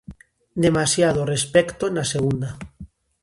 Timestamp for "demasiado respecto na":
0.65-2.03